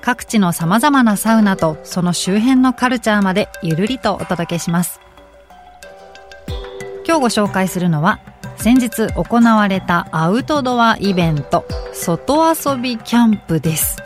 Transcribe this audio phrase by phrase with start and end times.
[0.00, 5.00] 各地の様々なサウナとその周辺のカルチャーまでゆるりとお届けします。
[7.08, 8.20] 今日ご紹介するのは
[8.58, 11.64] 先日行われたアウトドアイベント
[11.94, 13.96] 外遊びキャンプです、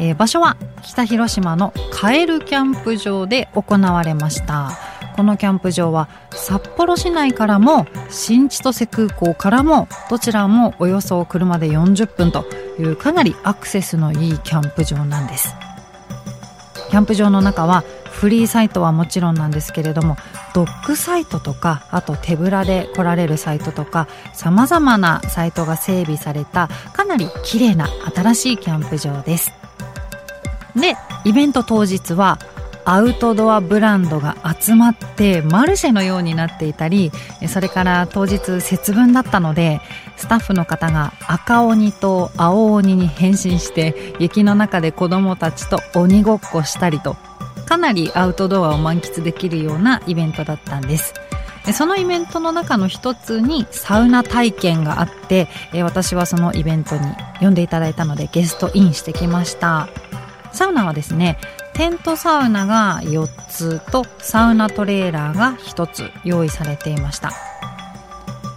[0.00, 4.91] えー、場所は北広島のカエルキャンプ場で行われました。
[5.14, 12.44] このキャンプ場は札幌市内からも新千歳空港からもどちらもおよそ車で40分と
[12.78, 15.54] いうかなりアクセスのいいキャンプ場なんです。
[16.90, 20.16] キャンプ場の中はフリーサイトはもちろんなんですけれども
[20.54, 29.52] ドッグサイトとかあと手ぶらで来られるサイトとかさまざまなサイトが整備されたかなり綺麗な新しいキャンプ場です。
[30.76, 32.38] でイベント当日は
[32.84, 37.12] アウトドアブランドが集まってマルシェのようになっていたり
[37.48, 39.80] それから当日節分だったので
[40.16, 47.16] スタッフの方が赤鬼と青鬼に変身して雪の中で子供たちと鬼ごっこしたりと
[47.66, 51.14] かなりアウトドアを満喫できるようなイベントだったんです。
[51.72, 55.46] そのイベントの中の一つにサウナ体験があって
[55.84, 57.02] 私はそのイベントに
[57.38, 59.88] 呼んでいただいたのでゲストインしてきました。
[60.52, 61.38] サウナはですね
[61.74, 67.32] テントサウナが4つとサウナトレーラーが1つ用意されていました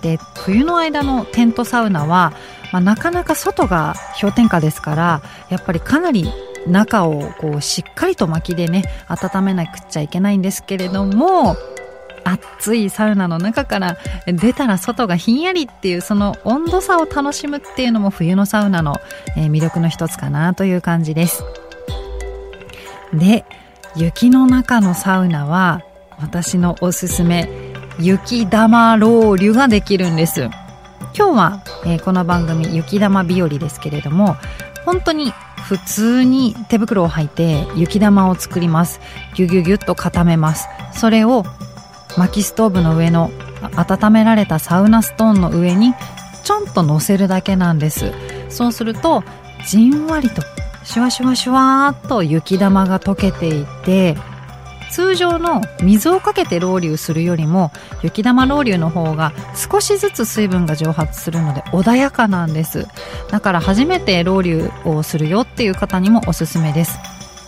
[0.02, 2.34] で冬の間のテントサウナは、
[2.72, 6.30] まあ、なかなか外が氷点下ですからやっぱりかなり
[6.68, 11.56] 中をこうしっかりと薪でね温めなくちゃいけないんですけれども
[12.26, 18.96] 暑いサウナの中から出たら外がひんやりっていうその温度差を楽しむっていうのも冬のサウナの
[19.36, 21.44] 魅力の一つかなという感じです。
[23.14, 23.46] で
[23.96, 25.82] 雪の中のサウナは
[26.20, 27.50] 私のおすすめ
[28.00, 30.50] 雪玉ロウリュができるんです。
[31.18, 34.36] 今日は、えー、この番組雪玉日和ですけれども
[34.86, 35.32] 本当に
[35.64, 39.00] 普通に手袋を履いて雪玉を作ります。
[39.34, 40.68] ギュギュギュッと固めます。
[40.94, 41.44] それを
[42.18, 43.32] 薪ストーブの上の
[43.76, 45.94] 温められたサウナストーンの上に
[46.44, 48.12] ちょんと乗せるだけなんです。
[48.50, 49.24] そうすると
[49.66, 50.44] じんわりと
[50.86, 54.16] シュワシュワシュワーっと雪玉が溶けていて
[54.92, 62.88] 通常の水をかけてロウリュするよりも雪玉ロウリュの方が少しずつ水分が蒸発するので穏やかなんです。
[63.30, 66.98] だから初めてロウリュをするよっていう方にもおすすめです。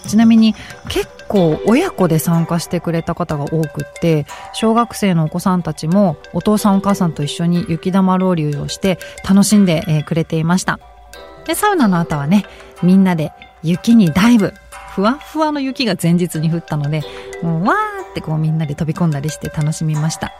[0.08, 0.56] ちなみに
[0.90, 10.80] 結構親子で参加してくれた方が多くって小学生のお子さんたちもお父さんお母さんと一緒に雪玉ロウリュをして楽しんでくれていました。
[11.48, 12.46] でサウナの後はね
[12.84, 13.32] みんなで
[13.64, 14.54] 雪にダイブ
[14.94, 17.02] ふわふわの雪が前日に降ったので
[17.42, 20.34] もうわーってこうみんなで飛び込んだりして楽しみました。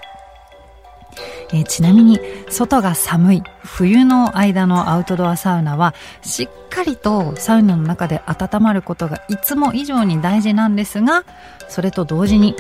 [1.54, 2.20] えー、ちなみに
[2.50, 11.24] 外が寒い冬の間のアウトドアサウナはしっかりとサウナの中で温まることがいつも以上に大事なんですが
[11.70, 12.56] それと同時に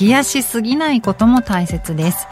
[0.00, 2.28] 冷やしすぎないことも大切です。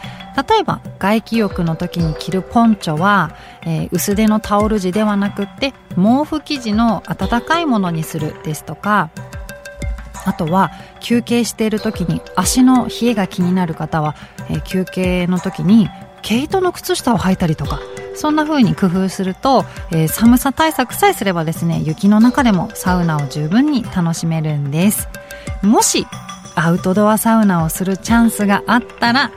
[0.49, 9.09] 例えば外気浴の時に着るポンチョは、えー、薄手のタオル地ではなくって毛布生地の暖かいものにするですとか
[10.25, 14.15] あとは休憩している時に足の冷えが気になる方は、
[14.49, 15.89] えー、休憩の時に
[16.21, 17.79] 毛糸の靴下を履いたりとか
[18.15, 25.07] そんな風に工夫すると、えー、寒さ対策さえすればですね雪の中でもサウナを十分に楽しめるんです。
[25.61, 26.05] もし
[26.55, 29.31] アウトドアサウナをするチャンスがあったら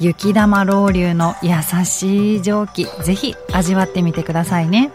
[0.00, 4.92] 雪玉ロウリュの優しい蒸気ぜひ味わってみてくださいね。